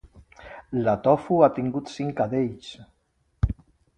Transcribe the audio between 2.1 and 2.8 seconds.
cadells